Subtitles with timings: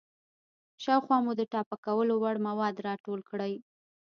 [0.83, 3.53] شاوخوا مو د ټاپه کولو وړ مواد راټول کړئ.